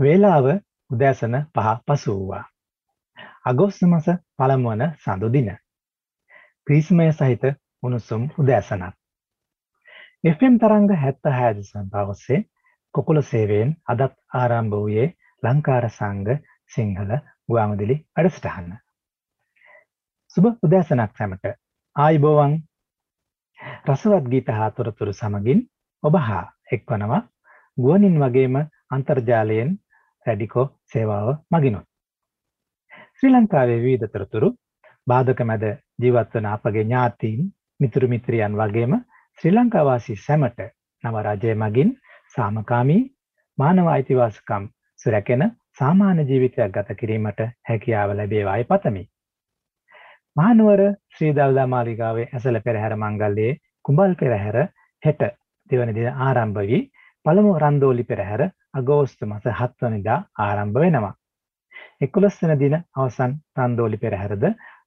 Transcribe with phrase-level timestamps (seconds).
[0.00, 0.46] වේලාව
[0.90, 2.44] උදෑසන පහ පසු වූවා.
[3.44, 5.50] අගෝස්තු මස පළමුවන සඳු දින.
[6.66, 7.44] ග්‍රීස්මය සහිත
[7.82, 8.94] උණුසුම් උදෑසනක්.
[10.30, 12.40] FM තරංග හැත්ත හෑදසන් පවස්සේ
[12.94, 15.06] කොකුල සේවයෙන් අදත් ආරම්භ වූයේ
[15.42, 16.38] ලංකාර සංග
[16.70, 17.12] සිංහල
[17.48, 18.72] ගුවාමදිලි වැඩසටහන්න.
[20.36, 21.46] සුබ උදෑසනක් සැමට
[21.96, 22.56] ආයිබෝවන්
[23.84, 25.62] රසවත් ගීත හා තොරතුරු සමගින්
[26.02, 27.22] ඔබ හා එක්වනවා
[27.78, 28.60] ගුවනින් වගේම
[28.90, 29.70] අන්තර්ජාලයෙන්
[30.26, 31.86] රැඩිකෝ සේවාව මගිනුත්.
[33.12, 34.48] ශ්‍රී ලංකාවේ විවිධ තොරතුරු
[35.06, 35.64] බාධක මැද
[36.02, 37.48] ජීවත්වන අපගේ ඥාතීන්
[37.80, 38.98] මිතුරු මිත්‍රයන් වගේම
[39.38, 40.60] ශ්‍රී ලංකාවාසී සැමට
[41.04, 41.90] නව රජය මගින්
[42.34, 43.00] සාමකාමී
[43.58, 45.44] මානව අයිතිවාසිකම් සුරැකෙන
[45.78, 49.02] සාමාන්‍ය ජීවිතයක් ගත කිරීමට හැකියාව ලැබේවායි පතමි.
[50.36, 50.82] මහනුවර
[51.14, 54.58] ශ්‍රී දල්දා මාලිගාවේ ඇසල පෙරහැර මංගල්‍යයේ කුඹල් පෙරහැර
[55.02, 55.22] හෙට
[55.70, 56.82] දෙවන දින ආරම්භ වී
[57.24, 58.42] පළමු රන්දෝලි පෙරහැර
[58.74, 61.14] අගෝස්තු මස 7 වෙනිදා ආරම්භ වෙනවා.
[62.02, 64.44] 11 වෙනි දින අවසන් රන්දෝලි පෙරහැරද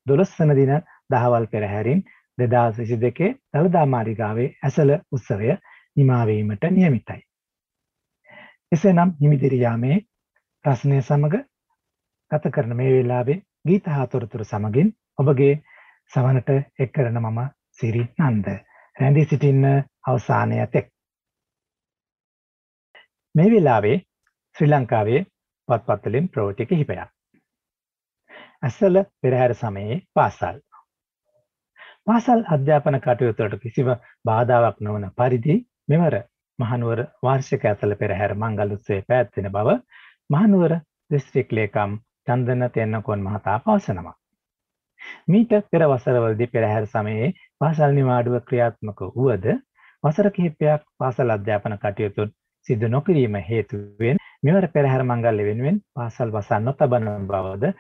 [0.08, 0.74] 12 වෙනි දින
[1.10, 2.04] දහවල් පෙරහැරින්
[2.38, 5.58] 2022 දළදා මාලිගාවේ ඇසල උත්සවය
[5.98, 7.22] නිමා වීමට නියමිතයි.
[8.72, 9.98] එසේනම් හිමිදිරි යාමේ
[10.66, 11.44] රසණය සමග
[12.32, 15.54] ගත කරන මේ වෙලාවේ ගීත හා තොරතුරු සමගින් ඔබගේ
[16.12, 17.40] සවනට එක් කරන මම
[17.72, 18.48] සිරි නන්ද.
[18.96, 19.70] රැඳී සිටින්න
[20.08, 20.93] අවසානය තෙක්.
[23.36, 23.96] මේ වෙලාවේ
[24.56, 25.20] ශ්‍රී ලංකාවේ
[25.70, 27.00] පත්පත්වලින් ප්‍රවෘත්ති කිහිපයක්.
[28.64, 30.58] ඇසල පෙරහැර සමයේ පාසල්.
[32.08, 33.90] පාසල් අධ්‍යාපන කටයුතුවලට කිසිම
[34.26, 35.56] බාධාවක් නොවන පරිදි
[35.90, 36.18] මෙවර
[36.60, 39.76] මහනුවර වාර්ෂික ඇසල පෙරහැර මංගල උත්සවය පැවැත්වෙන බව
[40.30, 40.78] මහනුවර
[41.12, 44.16] දිස්ත්‍රික් ලේකම් චන්දන තෙන්නකොන් මහතා පවසනවා.
[45.28, 49.52] මීට පෙර වසරවලදී පෙරහැර සමයේ පාසල් නිවාඩුව ක්‍රියාත්මක වුවද
[50.04, 52.34] වසර කිහිපයක් පාසල් අධ්‍යාපන කටයුතුන්
[52.68, 57.74] සිදු නොකිරීම හේතුවෙන් මෙවර පෙරහැර මංගල්‍ය වෙනුවෙන් පාසල් වසන් නොතබන බවද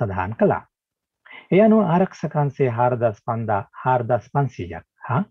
[0.00, 0.62] සඳහන් කළා.
[1.50, 5.22] ඒ අනුව ආරක්ෂකංශයේ 4500 4500ක් හා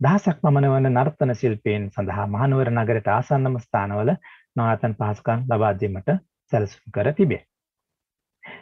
[0.00, 4.12] දහසක් පමණ වන නර්තන ශිල්පීන් සඳහා මහනුවර නගරයට ආසන්නම ස්ථානවල
[4.56, 6.08] නවාතන් පහසුකම් ලබා දීමට
[6.52, 7.42] සැලසුම් කර තිබේ.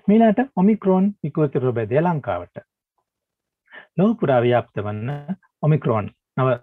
[0.07, 2.65] මීළාට ඔමික්‍රෝන් විකෘති රෝගය ලංකාවට
[3.97, 5.11] ලොව පුරා ව්‍යාප්ත වන්න
[5.63, 6.59] ඔමික්‍රෝන් නව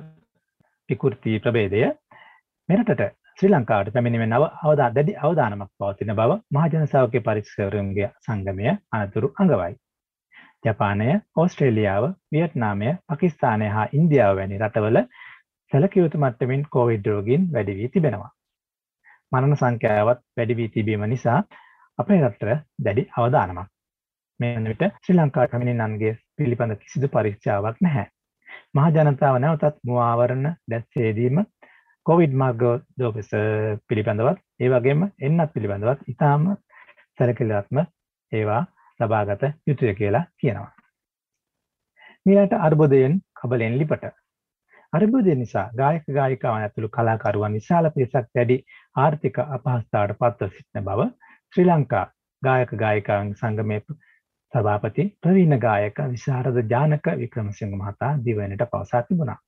[0.89, 1.81] විකෘති ප්‍රභේදය
[2.69, 3.01] මෙරටට
[3.39, 9.75] ශ්‍රී ලංකාවට පැමිණීමෙන් නව අවදා දැඩි අවධානමක් පවතින බව මහජන සෞඛ්‍ය පරීක්ෂකවරුන්ගේ සංගමය අනතුරු අඟවයි.
[10.65, 14.99] ජපානය, ඕස්ට්‍රේලියාව, වියට්නාමය, පාකිස්තානය හා ඉන්දියාව වැනි රටවල
[15.71, 18.29] සැලකිය යුතු මට්ටමින් කොවිඩ් රෝගීන් වැඩි වී තිබෙනවා.
[19.31, 21.39] මරණ සංඛ්‍යාවත් වැඩි වී තිබීම නිසා
[21.99, 23.73] අපේ රටට දැඩි අවධානමක්.
[24.39, 28.07] මේ වන විට ශ්‍රී ලංකා පැමිණින්නන්ගේ පිළිබඳ කිසිදු පරීක්ෂාවක් නැහැ.
[28.75, 31.47] මහ ජනතාව නැවතත් මුවාවරණ දැස්සේදීම
[32.07, 33.31] කොවිඩ් මාර්ගෝදෝපස
[33.87, 36.43] පිළිබඳවත් ඒ වගේම එන්නත් පිළිබඳවත් ඉතාම
[37.19, 37.79] සැලකිලිවත්ම
[38.31, 38.61] ඒවා
[38.99, 40.69] ලබාගත යුතුය කියලා කියනවා.
[42.25, 44.05] මීළට අර්බුදයෙන් කබලෙන් ලිපට.
[44.93, 48.57] අර්බුදය නිසා ගායක ගායිකාවන් ඇතුළු කලාකරුවන් විශාල පිරිසක් වැඩි
[48.95, 51.09] ආර්ථික අපහසුතාවට පත්ව සිටින බව
[51.53, 52.05] ශ්‍රී ලංකා
[52.41, 53.81] ගායක ගායිකාවන් සංගමයේ
[54.53, 59.39] සභාපති ප්‍රවීණ ගායක විශාරද ජානක වික්‍රමසිංහ මහතා දිවයිනට පවසා තිබුණා.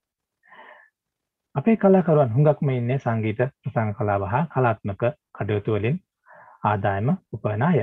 [1.56, 5.04] අපේ කලාකරුවන් හුඟක්ම ඉන්නේ සංගීත ප්‍රසංග කලාව හා කලාත්මක
[5.36, 5.96] කටයුතු වලින්
[6.64, 7.80] ආදායම උපයන අය.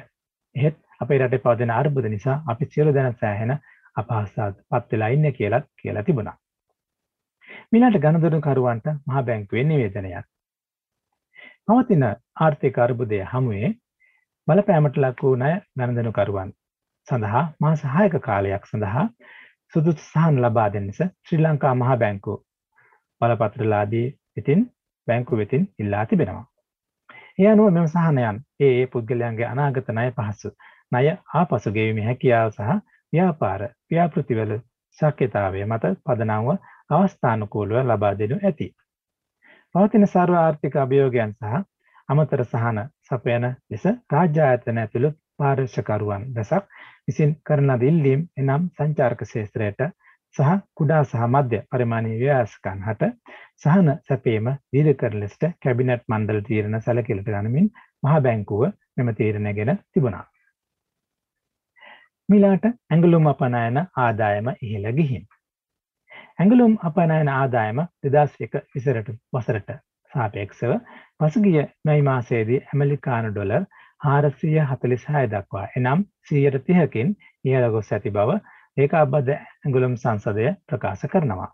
[0.56, 3.52] එහෙත් අපේ රටේ පවතින අර්බුද නිසා අපි සියලු දෙනා සෑහෙන
[3.96, 6.36] අපහසුතාවට පත් වෙලා ඉන්නේ කියලාත් කියලා තිබුණා.
[7.70, 10.24] මීළඟට ගණදොනුකරුවන්ට මහා බැංකුවේ නිවේදනයක්.
[11.68, 12.06] පවතින
[12.40, 13.74] ආර්ථික අර්බුදය හමුවේ
[14.48, 16.56] බලපෑමට ලක් වූ ණය ගණදොනුකරුවන්
[17.08, 19.06] සඳහා මාස 6ක කාලයක් සඳහා
[19.74, 22.42] සුදුසු සහන ලබා දෙන්නස ශ්‍රී ලංකා මහා බැංකුව
[23.20, 24.06] බලපත්‍රලාදී
[24.36, 24.62] ඉතින්
[25.08, 26.44] බැංකු වෙතින් ඉල්ලා තිබෙනවා.
[27.38, 30.50] ඒ අනුව මෙම සහනයන් ඒ ඒ පුද්ගලයන්ගේ අනාගත ණය පහසු
[30.92, 32.72] ණය ආපසු ගෙවීමේ හැකියාව සහ
[33.12, 34.52] ව්‍යාපාර ව්‍යාපෘතිවල
[34.98, 36.48] ශක්‍යතාවය මත පදනම්ව
[36.90, 38.68] අවස්ථානුකූලව ලබා දෙනු ඇති.
[39.74, 41.62] පවතින සර්ව ආර්ථික අභියෝගයන් සහ
[42.08, 46.68] අමතර සහන සපයන ලෙස රාජ්‍ය ආයතන ඇතුළු පාර්ශවකරුවන් දැසක්
[47.06, 49.82] විසින් කරන දිල්ලීම් එනම් සංචාරක ශේත්‍රයට
[50.38, 53.06] සහ කුඩා සහ මධ්‍ය පරිමාණීය ව්‍යවස්කන් හට
[53.58, 57.70] සහන සැපීම දීර්ඝ කර ලෙසට කැබිනට් මණ්ඩල තීරණ සැලකිලිට ගනිමින්
[58.02, 58.64] මහා බැංකුව
[58.96, 60.24] මෙම තීරණය ගැන තිබුණා.
[62.28, 65.24] මිලාට ඇඟලුම් අපනයන ආදායම ඉහළ ගිහින්.
[66.38, 69.78] ඇඟලුම් අපනයන ආදායම දෙදස් එක විසරට වසරට
[70.12, 70.74] සාපේක්ෂව
[71.18, 73.64] පසුගිය මැයි මාසයේදී ඇමලිකානු ඩොලර්
[74.00, 78.38] හාරසිය හතලිස් හය දක්වා එනම් සීයට තිහකින් ඉහළ ගොස් ඇති බව
[78.76, 81.50] ඒකාබද්ධ ඇඟුලම් සංසදය ප්‍රකාශ කරනවා.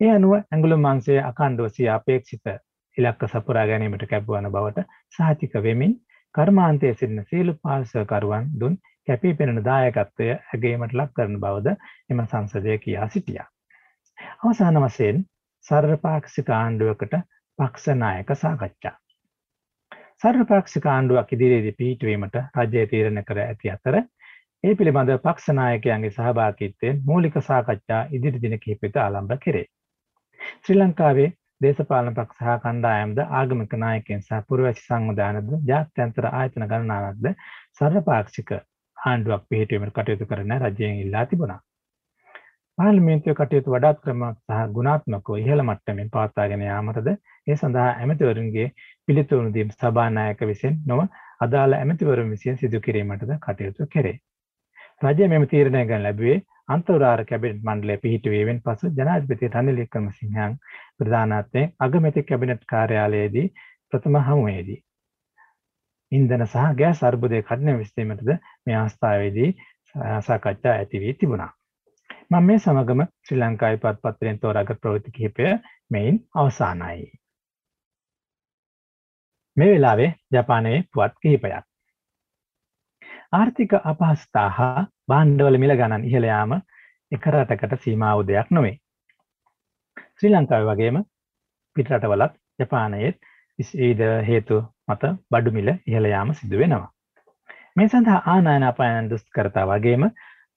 [0.00, 2.52] ඒ අනුව ඇඟුලම් අංශය අකණ්ඩව සිය අපේක්ෂිත
[2.96, 5.92] ඉලක්ක සපුරා ගැනීමට කැපවන බවට සහතික වෙමින්
[6.34, 11.76] කර්මාන්තයේ සිටින සියලු පාර්ශවකරුවන් දුන් කැපී පෙනෙන දායකත්වය ඇගේමට ලක් කරන බවද
[12.10, 13.46] එම සංසදය කියා සිටියා.
[14.40, 15.22] අවසාන වශයෙන්
[15.66, 17.16] සර්වපාක්ෂික ආණ්ඩුවකට
[17.58, 18.94] පක්ෂ නායක සාකච්ඡා.
[20.22, 24.00] සර්වපාක්ෂික ආණ්ඩුවක් ඉදිරියේදී පිහිටුවීමට රජය තීරණය කර ඇති අතර
[24.64, 29.62] ඒ පිළිබඳ පක්ෂ නායකයන්ගේ සහභාගීත්වයෙන් මූලික සාකච්ඡා ඉදිරි දින කිහිපෙක ආරම්භ කෙරේ.
[30.40, 31.24] ශ්‍රී ලංකාවේ
[31.64, 37.30] දේශපාලන පක්ෂ සහ කණ්ඩායම්ද ආගමික නායකයන් සහ පුරවැසි සංවිධානද ජාත්‍යන්තර ආයතන ගණනාවක්ද
[37.78, 38.54] සර්වපාක්ෂික
[38.98, 41.60] ආණ්ඩුවක් පිහිටීමට කටයුතු කරන රජයෙන් ඉල්ලා තිබුණා.
[42.78, 48.72] පාර්ලිමේන්තුවේ කටයුතු වඩාත් ක්‍රමයක් සහ ගුණාත්මකව ඉහළ මට්ටමින් පවත්වාගෙන යාමටද ඒ සඳහා ඇමතිවරුන්ගේ
[49.08, 51.06] පිළිතුරු දීම සභානායක විසින් නොව
[51.40, 54.20] අදාළ ඇමතිවරුන් විසින් සිදු කිරීමටද කටයුතු කෙරේ.
[55.00, 60.56] රජය මෙම තීරණය ගන්න ලැබුවේ අන්තවරාර කැබිනට් මණ්ඩලය පිහිටුවීමෙන් පසු ජනාධිපති රනිල් වික්‍රමසිංහයන්
[60.98, 63.46] ප්‍රධානත්වයෙන් අගමැති කැබිනට් කාර්යාලයේදී
[63.92, 64.76] ප්‍රථම හමුවේදී.
[66.12, 68.28] ඉන්ධන සහ ගෑස් අර්බුදය කඩන විස්තීමටද
[68.66, 69.48] මේ අවස්ථාවේදී
[70.20, 71.50] සාකච්ඡා ඇති වී තිබුණා.
[72.30, 75.48] මම මේ සමගම ශ්‍රී ලංකාවේ පත්පත්‍රයෙන් තෝරාගත් ප්‍රවෘත්ති කිහිපය
[75.90, 77.08] මෙයින් අවසానයි.
[79.56, 81.69] මේ වෙලාවේ ජපානයේ පුවත් කිහිපයක්.
[83.32, 86.52] ආර්ථික අපහසුතා හා භාණ්ඩවල මිල ගණන් ඉහළ යාම
[87.12, 88.72] එක රටකට සීමා වූ දෙයක් නොවේ.
[90.12, 90.96] ශ්‍රී ලංකාවේ වගේම
[91.76, 93.18] පිටරටවලත් ජපානයේත්
[93.58, 96.90] විවිධ හේතු මත බඩු මිල ඉහළ යාම සිදු වෙනවා.
[97.76, 100.08] මේ සඳහා ආනයන අපායන දුෂ්කරතා වගේම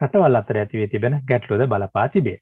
[0.02, 2.38] රටවල් අතර ඇති වී තිබෙන ගැටලුවද බලපා තිබේ.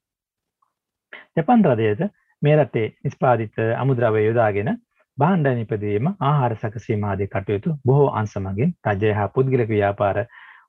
[1.36, 2.08] ජපන් රජයද
[2.42, 4.72] මේ රටේ නිෂ්පාදිත අමුද්‍රව්‍ය යොදාගෙන
[5.22, 10.18] භාණ්ඩ නිපදවීම ආහාර සැකසීම ආදී කටයුතු බොහෝ අංශ මගින් රජය හා පුද්ගලික ව්‍යාපාර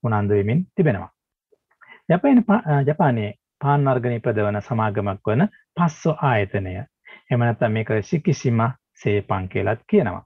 [0.04, 1.10] උනන්දු වෙමින් තිබෙනවා.
[2.08, 2.43] ජපාන
[2.87, 5.46] ජපානයේ පාන් වර්ග නිපදවන සමාගමක් වන
[5.76, 6.75] පස්සෝ ආයතනය.
[6.76, 10.22] එහෙම නැත්නම් මේක සිකිසිමා සේපන් කියලාත් කියනවා.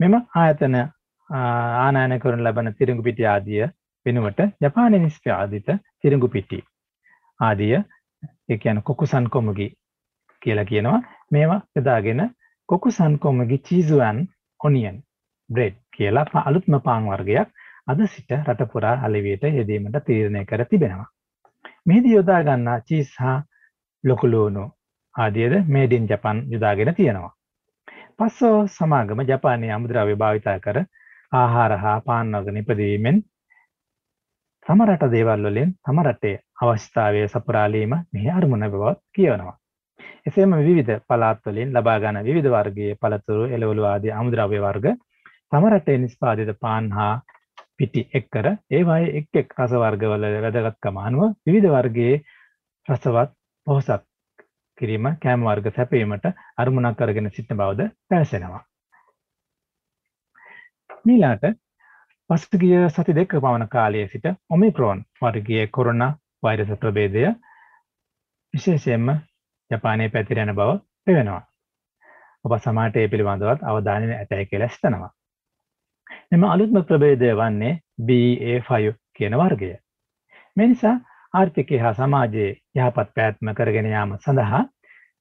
[0.00, 0.76] මෙම ආයතන
[1.30, 3.62] ආනයන කරන ලබන තිරිඟු පිටි ආදිය
[4.06, 5.68] වෙනුවට ජපානයේ නිෂ්පාදිත
[6.00, 6.64] තිරිඟු පිටි
[7.40, 9.68] ආදිය ඒ කියන්නේ කොකුසන් කොමුගි
[10.42, 11.00] කියලා කියනවා.
[11.32, 12.22] මේවා යොදාගෙන
[12.72, 14.20] කොකුසන් කොමගි චීසුවන්
[14.60, 15.02] ඔනියන්
[15.50, 17.48] බ්‍රෙඩ් කියලා අලුත්ම පාන් වර්ගයක්
[17.86, 21.06] අද සිට රට පුරා අලෙවියට යෙදීමට තීරණය කර තිබෙනවා.
[21.86, 23.36] මෙහිදී යොදා ගන්නා චීස් හා
[24.04, 24.64] ලොකුලූනු
[25.14, 27.34] ආදියද මේඩින් ජපන් යොදාගෙන තියෙනවා.
[28.18, 30.82] පස්සෝ සමාගම ජපානයේ අමුද්‍රව්‍ය භාවිතා කර
[31.32, 33.22] ආහාර හා පාන් වර්ග නිපදවීමෙන්
[34.66, 39.61] තම රට දේවල් වලින් තම රටේ අවශ්‍යතාවය සපුරාලීම මෙහි අරමුණ බවත් කියවනවා.
[40.26, 44.86] එසේම විවිධ පළාත්වලින් ලබා ගන්න විවිධ වර්ගයේ පළතුරු එළවලු ආදී අමුද්‍රව්‍ය වර්ග
[45.52, 47.14] තම රටේ නිෂ්පාදිත පාන් හා
[47.76, 52.14] පිටි එක්කර ඒවායේ එක් එක් රස වර්ගවල වැදගත්කම අනුව විවිධ වර්ගයේ
[52.88, 53.32] රසවත්
[53.66, 54.04] පොහොසත්
[54.78, 56.28] කිරීම කෑම වර්ග සැපීමට
[56.58, 58.62] අරමුණක් කරගෙන සිටින බවද පැවසෙනවා.
[61.04, 61.44] මීලාට
[62.30, 66.10] පසුගිය සති දෙක පමණ කාලයේ සිට ඔමික්‍රෝන් වර්ගයේ කොරෝනා
[66.42, 67.26] වෛරස ප්‍රභේදය
[68.54, 69.08] විශේෂයෙන්ම
[69.72, 71.42] ජපානයේ පැතිරෙන බව පෙවෙනවා.
[72.44, 75.10] ඔබ සමාට ඒ පිළිබඳවත් අවධානය ඇතැයි කියලා සිතනවා.
[76.32, 77.72] එම අලුත්ම ප්‍රභේදය වන්නේ
[78.02, 79.72] BA5 කියන වර්ගය.
[80.56, 80.96] මේ නිසා
[81.34, 84.62] ආර්ථිකය හා සමාජයේ යහපත් පැවැත්ම කරගෙන යාම සඳහා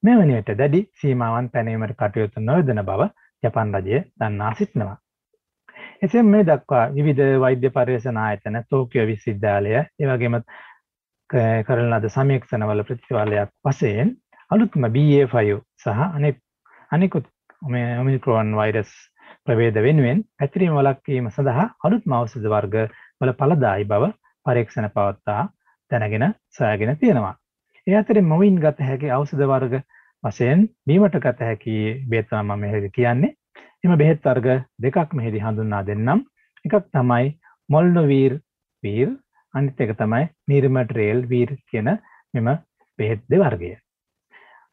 [0.04, 3.08] මෙවැනියට දැඩි සීමාවන් පැනීමට කටයුතු නොයොදන බව
[3.44, 4.98] ජපන් රජය දන්නා සිටිනවා.
[6.02, 10.38] එසෙම මේ දක්වා විවිධ වෛද්‍ය පර්යේෂණ ආයතන තෝකියෝ විශ්වවිද්‍යාලය ඒ වගේම
[11.66, 14.16] කරන ලද සමීක්ෂණවල ප්‍රතිඵලයක් වශයෙන්
[14.52, 16.38] අලුත්ම BA5 සහ අනෙක්
[16.92, 17.26] අනෙකුත්
[18.02, 18.92] ඔමික්‍රෝන් වෛරස්
[19.46, 22.76] ප්‍රවේද වෙනුවෙන් පැතිරීම වළක්වීම සඳහා අලුත්ම ඖෂධ වර්ග
[23.22, 24.10] වල ඵලදායි බව
[24.46, 25.44] පරීක්ෂණ පවත්වා
[25.92, 26.26] දැනගෙන
[26.58, 27.36] සොයාගෙන තියෙනවා.
[27.88, 29.76] ඒ අතරින් මොවින් ගත හැකි ඖෂධ වර්ග
[30.24, 31.76] වශයෙන් බීමට ගත හැකි
[32.10, 33.36] බෙහෙත් තමයි මම මෙහෙදි කියන්නේ.
[33.84, 34.48] එම බෙහෙත් වර්ග
[34.84, 36.26] දෙකක් මෙහිදී හඳුන්වා දෙන්නම්.
[36.66, 37.30] එකක් තමයි
[37.70, 38.36] මොල්නොවීර්
[38.84, 39.16] වීර්
[39.54, 41.90] අනිත් එක තමයි නිර්මට්‍රේල් වීර් කියන
[42.34, 42.52] මෙම
[43.00, 43.72] බෙහෙත් දෙවර්ගය.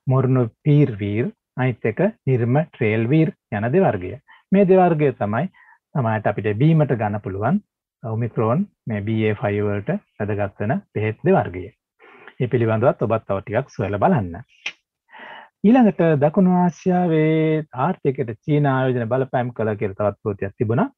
[0.08, 4.12] මොර්නු පීර්වීර් අනිත් එක නිර්ම ට්‍රේල් වීර් යන දෙවර්ගය
[4.52, 5.48] මේ දෙවර්ගය තමයි
[5.94, 7.58] තමයිට අපිට බීමට ගන්න පුළුවන්
[8.02, 11.64] ඔමික්‍රෝන් මේ BA5 වලට වැදගත් වෙන බෙහෙත් දෙවර්ගය.
[12.40, 14.36] ඒ පිළිබඳවත් ඔබත් තව ටිකක් සොයලා බලන්න.
[15.66, 20.88] ඊළඟට දකුණු ආසියාවේ ආර්ථිකයට චීන ආයෝජන බලපෑම් කළ කියලා තවත් ප්‍රෝතියක් තිබුණා.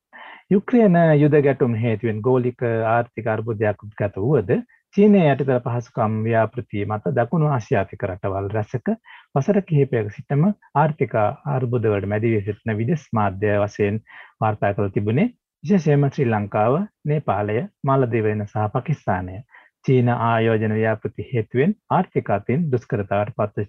[0.51, 2.63] යුක්‍රේන යුද ගැටුම් හේතුවෙන් ගෝලික
[2.95, 4.51] ආර්ථික අර්බුදයක් උද්ගත වුවද
[4.95, 8.89] චීනය යටතර පහසුකම් ව්‍යාපෘතිය මත දකුණු ආසියාතික රටවල් රැසක
[9.35, 10.43] වසර කිහිපයක සිටම
[10.77, 14.01] ආර්ථික අර්බුදවලට මැදිවී සිටින විදෙස් මාධ්‍ය වශයෙන්
[14.41, 15.29] වාර්තා කළ තිබුණේ
[15.65, 19.39] විශේෂයෙන්ම ශ්‍රී ලංකාව, නේපාලය, මාලදීවයින සහ පාකිස්තානය
[19.85, 23.67] චීන ආයෝජන ව්‍යාපෘති හේතුවෙන් ආර්ථික අතින් දුෂ්කරතාවට පත්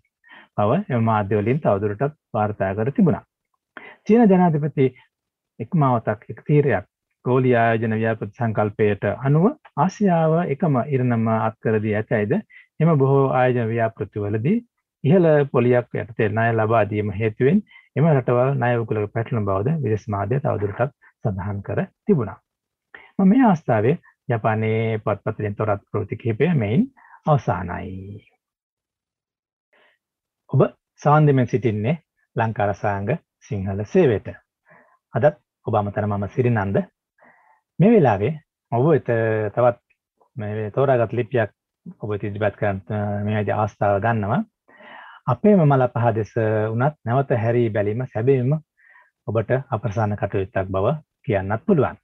[0.57, 3.23] බව එම මාධ්‍ය වලින් තවදුරටත් වාර්තා කර තිබුණා.
[4.05, 4.89] චීන ජනාධිපති
[5.59, 6.90] එක්මාවතක් එක් තීරයක්
[7.25, 9.45] ගෝලී ආයෝජන ව්‍යාපෘති සංකල්පයට අනුව
[9.77, 12.33] ආසියාව එකම ඉරණම අත්කර දී ඇතැයිද
[12.79, 14.57] එම බොහෝ ආයෝජන ව්‍යාපෘතිවලදී
[15.03, 17.59] ඉහළ පොලියක් යටතේ ණය ලබා දීම හේතුවෙන්
[17.95, 22.37] එම රටවල් ණය උකුලක පැටලෙන බවද විදේශ මාධ්‍ය තවදුරටත් සඳහන් කර තිබුණා.
[23.17, 23.95] මම මේ අවස්ථාවේ
[24.29, 26.85] ජපානයේ පත්පත්වලින් තොරත් ප්‍රවෘත්ති කිහිපය මෙයින්
[27.25, 28.21] අවසానයි.
[30.49, 30.61] ඔබ
[31.01, 31.95] සාන්දිමෙන් සිටින්නේ
[32.35, 34.27] ලංකා රසාංග සිංහල සේවයට.
[35.13, 36.81] අදත් ඔබ අමතර මම සිරිනන්ද
[37.81, 38.33] මේ වෙලාවේ
[38.71, 39.07] ඔබ වෙත
[39.53, 39.79] තවත්
[40.37, 41.53] මේ තෝරාගත් ලිපියක්
[42.01, 42.81] ඔබ ඉදිරිපත් කරන්න
[43.25, 44.41] මේ ඇයි අවස්ථාව ගන්නවා.
[45.27, 46.33] අපේම මල පහ දෙස
[46.67, 48.53] වුණත් නැවත හැරී බැලීම සැබවින්ම
[49.27, 50.93] ඔබට අප්‍රසන්න කටයුත්තක් බව
[51.25, 51.97] කියන්නත් පුළුවන්.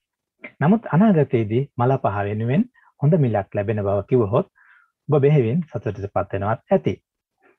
[0.60, 2.66] නමුත් අනාගතයේදී මල පහ වෙනුවෙන්
[3.02, 4.50] හොඳ මිලක් ලැබෙන බව කිව්වහොත්
[5.10, 6.96] ඔබ බෙහෙවින් සතුටටපත් වෙනවත් ඇති.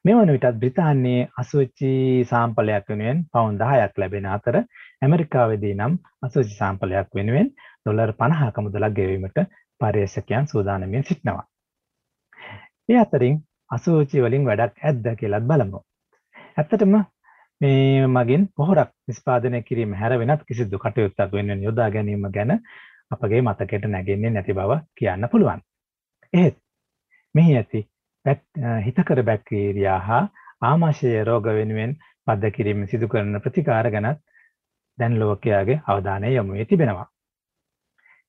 [0.05, 1.95] මේ වන විටත් බ්‍රිතාන්‍යයේ අසුචි
[2.27, 4.65] සාම්පලයක් වෙනුවෙන් පවුන් 10ක් ලැබෙන අතර
[5.03, 9.39] ඇමරිකාවේදී නම් අසුචි සාම්පලයක් වෙනුවෙන් ඩොලර් 50ක මුදලක් ගෙවීමට
[9.81, 11.45] පර්යේෂකයන් සූදානමින් සිටිනවා.
[12.89, 13.37] ඒ අතරින්
[13.71, 15.81] අසුචි වලින් වැඩක් ඇද්ද කියලාත් බලමු.
[16.57, 16.95] ඇත්තටම
[17.61, 22.55] මේ මගින් පොහොරක් නිස්පාදනය කිරීම හැර වෙනත් කිසිදු කටයුත්තක් වෙනුවෙන් යොදා ගැනීම ගැන
[23.11, 25.61] අපගේ මතකයට නැගෙන්නේ නැති බව කියන්න පුළුවන්.
[26.33, 26.57] එහෙත්
[27.35, 27.81] මෙහි ඇති
[28.85, 30.23] හිතකර බැක්ටීරියා හා
[30.63, 31.95] ආමාශය රෝග වෙනුවෙන්
[32.27, 34.25] පද්ද කිරීම සිදු කරන ප්‍රතිකාර ගැනත්
[34.99, 37.07] දැන් ලෝකයාගේ අවධානය යොමු වී තිබෙනවා.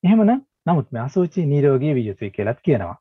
[0.03, 0.31] එහෙමන
[0.65, 2.97] නමුත් මේ අසුචි නිරෝගී විය යුතුයි කියලාත් කියනවා.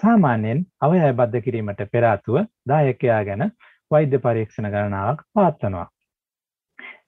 [0.00, 2.36] සාමාන්‍යයෙන් අවයව බද්ධ කිරීමට පෙර ආතුව
[2.68, 3.44] දායකයා ගැන
[3.90, 5.88] වෛද්‍ය පරීක්ෂණ ගණනාවක් පවත්වනවා.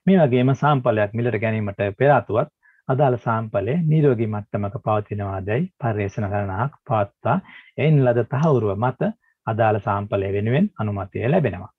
[0.06, 2.56] මේ වගේම සාම්පලයක් මිලට ගැනීමට පෙර ආතුවත්
[2.88, 7.36] අදාළ සාම්පලය නිරෝගී මට්ටමක පවතිනවාදැයි පර්යේෂණ ගණනාවක් පවත්වා
[7.78, 9.10] එයින් ලද තහවුරුව මත
[9.46, 11.70] අදාළ සාම්පලය වෙනුවෙන් අනුමතය ලැබෙනවා.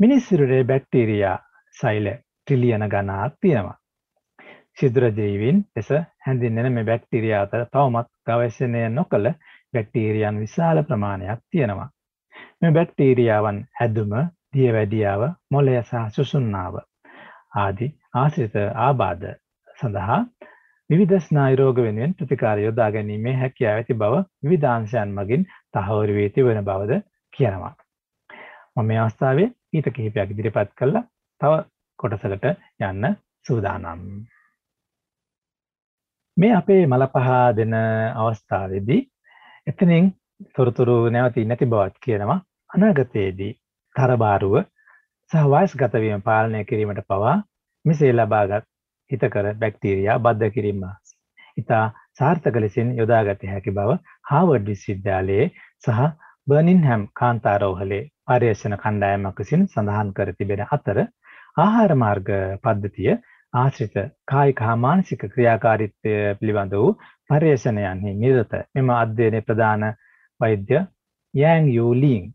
[0.00, 1.36] මිනිස් සිරුරේ බැක්ටීරියා
[1.76, 2.06] සෛල
[2.46, 3.76] ට්‍රිලියන ගණනාවක් තියෙනවා.
[4.78, 5.88] ශිද්‍රජීවීන් ලෙස
[6.26, 9.28] හැඳින්වෙන මේ බැක්ටීරියා අතර තවමත් ගවේෂණය නොකළ
[9.74, 11.88] බැක්ටීරියන් විශාල ප්‍රමාණයක් තියෙනවා.
[12.62, 14.12] මේ බැක්ටීරියාවන් ඇදුම,
[14.54, 16.76] දියවැඩියාව, මොළය සහ සුසුම්නාව
[17.56, 19.26] ආදී ආශ්‍රිත ආබාධ
[19.78, 20.20] සඳහා
[20.90, 26.60] විවිධ ස්නායු රෝග වෙනුවෙන් ප්‍රතිකාර යොදා ගැනීමේ හැකියාව ඇති බව විවිධාංශයන් මගින් තහවුරු වී තිබෙන
[26.64, 27.00] බවද
[27.32, 27.72] කියනවා.
[28.76, 31.04] මම මේ අවස්ථාවේ ඊට කිහිපයක් ඉදිරිපත් කළා.
[31.40, 31.52] තව
[31.98, 32.46] කොටසකට
[32.82, 33.04] යන්න
[33.46, 34.02] සූදානම්.
[36.36, 37.74] මේ අපේ මලපහ දෙන
[38.16, 39.02] අවස්ථාවේදී
[39.66, 40.12] එතනින්
[40.52, 42.40] තොරතුරු නැවතී නැති බවත් කියනවා.
[42.70, 43.52] අනාගතයේදී
[43.96, 44.56] තරබාරුව
[45.30, 47.36] සහ වයස්ගත වීම පාලනය කිරීමට පවා
[47.84, 48.66] මෙසේ ලබාගත්
[49.10, 50.82] හිතකර බැක්ටීරියා බද්ධ කිරීම
[51.56, 51.84] ඉතා
[52.18, 53.96] සාර්ථක ලෙසින් යොදාගත හැකි බව
[54.30, 55.46] හාවර්ඩ් විශ්වවිද්‍යාලයේ
[55.84, 56.00] සහ
[56.46, 61.00] බර්නින්හැම් කාන්තාරෝහලේ පර්යේෂණ කණ්ඩායමක් විසින් සඳහන් කර තිබෙන අතර
[61.56, 62.26] ආහාර මාර්ග
[62.62, 63.12] පද්ධතිය
[63.54, 63.94] ආශ්‍රිත
[64.26, 66.90] කායික හා මානසික ක්‍රියාකාරීත්වය පිළිබඳ වූ
[67.30, 69.86] පර්යේෂණයන්හි නිරත මෙම අධ්‍යයනයේ ප්‍රධාන
[70.40, 70.80] වෛද්‍ය
[71.34, 72.26] යෑන් යූ ලීන්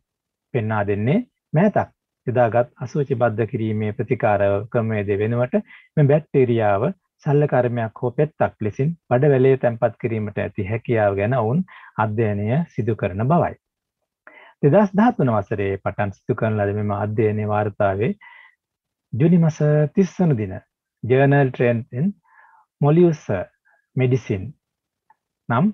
[0.53, 1.19] පෙන්වා දෙන්නේ
[1.53, 1.91] මෑතක්
[2.27, 5.61] යොදාගත් අසුචි බද්ධ කිරීමේ ප්‍රතිකාර ක්‍රමවේදය වෙනුවට
[5.93, 6.87] මේ බැක්ටීරියාව
[7.25, 11.63] සල්ල කර්මයක් හෝ පෙත්තක් ලෙසින් බඩ වැලේ තැන්පත් කිරීමට ඇති හැකියාව ගැන ඔවුන්
[11.99, 13.53] අධ්‍යයනය සිදු කරන බවයි.
[14.63, 18.13] දෙදස් දහත්වන වසරේ පටන් සිදු කරන ලද මෙම අධ්‍යයනය වාර්තාවේ
[19.13, 19.57] ජුනි මස
[19.95, 20.53] තිස්සනු දින
[21.03, 22.11] ජර්නල් ට්‍රෙන්න්
[22.81, 23.23] මොලියුස
[23.95, 24.43] මෙඩිසින්
[25.49, 25.71] නම්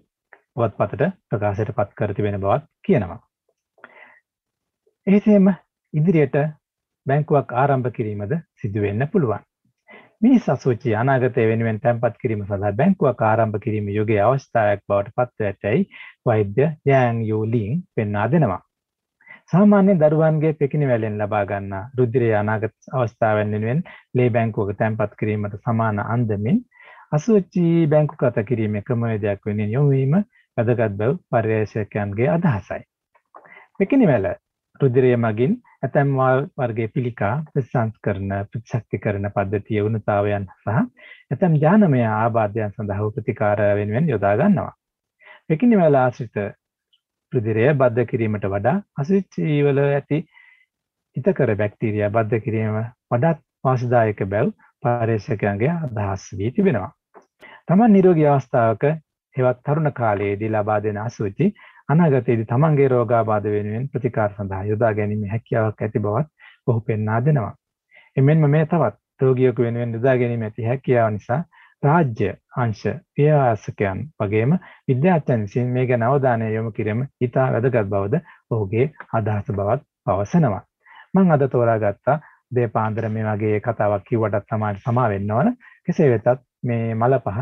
[0.56, 3.20] වත් පතට ප්‍රකාශයට පත් කර තිබෙන බවත් කියනවා.
[5.08, 5.52] එහිසේම
[5.94, 6.38] ඉදිරියට
[7.06, 9.46] බැංකුවක් ආරම්භ කිරීමද සිදුවෙන්න පුළුවන්.
[10.22, 15.90] මිනිස් අසෝචි අනාගතය වෙනුවෙන් තැන්පත් කිරීම සඳහා බැංකුවක් ආරම්භ කිරීම යුගයේ අවස්ථාවක් බවට පත්ව ඇතැයි
[16.26, 18.62] වෛද්‍ය යෑන් යූලින් පෙන්වා දෙනවා.
[19.52, 23.80] සාමාන්‍ය දරුවන්ගේ පෙකිනි වැලෙන් ලබා ගන්නා රුධිරයේ අනාගත අවස්ථාවන් වෙනුවෙන්
[24.14, 26.58] ලේ බැංකුවක තැන්පත් කිරීමට සමාන අන්දමින්
[27.12, 30.18] අසුචි බැංකු කත කිරීමේ ක්‍රමවේදයක් වෙනුවෙන් යොමු වීම
[30.58, 32.82] වැදගත් බව පර්යේෂකයන්ගේ අදහසයි.
[33.80, 34.28] පෙකිනි වැල
[34.82, 36.14] රුධිරය මගින් ඇතැම්
[36.58, 40.78] වර්ගයේ පිළිකා ප්‍රතිසංස්කරණ ප්‍රතිශක්තිකරණ පද්ධතිය වුණතාවයන් සහ
[41.32, 44.72] ඇතැම් ජානමය ආබාධයන් සඳහා ප්‍රතිකාර වෙනුවෙන් යොදා ගන්නවා.
[45.50, 46.38] එකිනෙවල ආශ්‍රිත
[47.34, 50.20] රුධිරය බද්ධ කිරීමට වඩා අසුචිවල ඇති
[51.16, 52.78] හිතකර බැක්ටීරියා බද්ධ කිරීම
[53.12, 54.54] වඩාත් වාසිදායක බැව්
[54.84, 56.92] පර්යේෂකයන්ගේ අදහස් වී තිබෙනවා.
[57.68, 58.86] තමන් නිරෝගී අවස්ථාවක
[59.36, 61.50] හෙවත් තරුණ කාලයේදී ලබා දෙන අසුචි
[61.90, 66.28] අනාගතයේදී තමන්ගේ රෝගාබාධ වෙනුවෙන් ප්‍රතිකාර සඳහා යොදා ගැනීමේ හැකියාවක් ඇති බවත්
[66.68, 67.54] ඔහු පෙන්වා දෙනවා.
[68.18, 71.42] එමෙන්ම මේ තවත් රෝගියෙකු වෙනුවෙන් යොදා ගැනීම ඇති හැකියාව නිසා
[71.84, 74.58] රාජ්‍ය අංශ ව්‍යවසකයන් වගේම
[74.88, 80.64] විද්‍යාර්ථයන් විසින් මේ ගැන අවධානය යොමු කිරීම ඉතා වැදගත් බවද ඔහුගේ අදහස බවත් පවසනවා.
[81.14, 82.18] මං අද තෝරාගත්තා
[82.52, 85.56] දේපාන්දර මේ වගේ කතාවක් කිව්වටත් තමයි සමා වෙන්න ඕන.
[85.86, 87.40] කෙසේ වෙතත් මේ මල පහ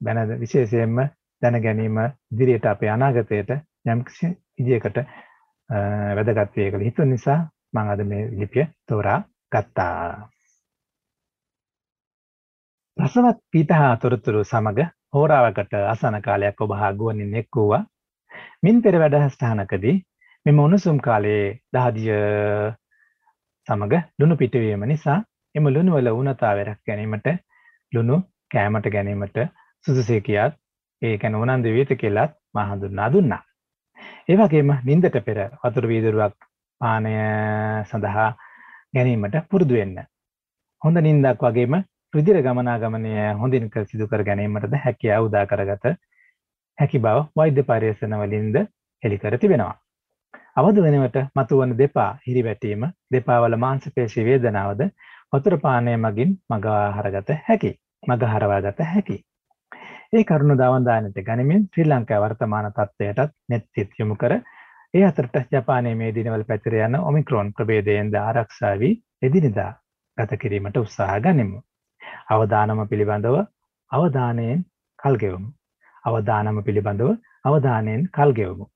[0.00, 0.96] බැන විශේෂයෙන්ම
[1.42, 3.50] දැන ගැනීම ඉදිරියට අපේ අනාගතයට
[3.86, 5.02] යම්කිසි විදියකට
[6.16, 7.40] වැදගත් වේ කියලා හිතුන නිසා
[7.72, 9.20] මම අද මේ ලිපිය තෝරා
[9.52, 10.28] ගත්තා.
[12.96, 14.84] රසවත් පීත හා තොරතුරු සමග
[15.14, 17.80] හෝරාවකට අසන කාලයක් ඔබ හා ගුවනින් එක් වූවා.
[18.62, 19.96] මින් පෙර වැඩසටහනකදී
[20.46, 22.14] මෙම උණුසුම් කාලයේ දහදිය
[23.68, 25.16] සමග ලුණු පිටවීම නිසා
[25.54, 27.28] එම ලුණු වල උණතාවය රැක ගැනීමට
[27.92, 28.16] ලුණු
[28.50, 29.36] කෑමට ගැනීමට
[29.84, 30.56] සුදුසේ කියාත්
[31.02, 33.42] ඒ ගැන උනන්දු වියත කියලාත් මා හඳුන්වා දුන්නා.
[34.28, 36.38] ඒ වගේම නින්දට පෙර වතුර වීදුරුවක්
[36.80, 37.12] පානය
[37.84, 38.30] සඳහා
[38.94, 40.00] ගැනීමට පුරුදු වෙන්න.
[40.82, 41.76] හොඳ නින්දක් වගේම
[42.16, 45.90] රුධිර ගමනාගමනය හොඳින් කර සිදු කර ගැනීමටද හැකියාව උදා කරගත
[46.78, 48.56] හැකි බව වෛද්‍ය පර්යේෂණ වලින්ද
[49.02, 49.74] හෙළි කර තිබෙනවා.
[50.56, 54.82] අවද වෙනවට මතුවන දෙපා හිරිවැටීම දෙපා වල මාංශ පේශී වේදනාවද
[55.32, 57.72] වතුර පානය මගින් මග ආහාරගත හැකි.
[58.02, 59.18] මග හරවාගත හැකි.
[60.12, 64.38] ඒ කරුණු දවන්දානයට ගනිමින් ශ්‍රී ලංකා වර්තමාන තත්ත්වයටත් නෙත් යොමු කර
[64.94, 69.72] ඒ අතරට ජපානයේ මේ දිනවල පැතිර යන ඔමික්‍රෝන් ප්‍රභේදයෙන්ද ආරක්ෂා වී එදිනෙදා
[70.18, 71.58] ගත කිරීමට උත්සාහ ගනිමු.
[72.28, 73.36] අවදානම පිළිබඳව
[73.90, 74.64] අවධානයෙන්
[74.98, 75.48] කල්ගෙවමු.
[76.04, 77.10] අවදානම පිළිබඳව
[77.44, 78.66] අවධානයෙන් කල්ගෙවමු.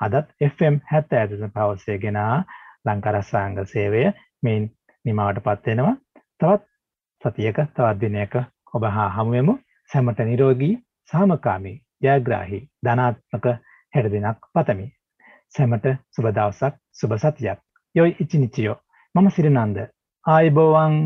[0.00, 2.44] අදත් FM හැත්ත ඇතන පවසය ගෙනා
[2.84, 4.02] ලංකරස්සාංග සේවය
[4.42, 4.68] මෙයින්
[5.04, 5.94] නිමාවට පත්වෙනවා
[6.40, 6.62] තවත්
[7.22, 8.34] සතියක තවත් දිනයක
[8.74, 9.54] ඔබ හා හමුවමු
[9.90, 10.74] සැමට නිරෝගී
[11.12, 13.46] සාමකාමී ජයග්‍රාහි ධනාත්මක
[13.94, 14.86] හැඩදිනක් පතමි.
[15.54, 17.60] සැමට සුබදවසක් සුබ සතියක්
[17.94, 18.76] යොයි ඉචිනිචියෝ
[19.14, 19.78] මම සිරිනන්ද
[20.26, 20.96] ආයිබෝවන්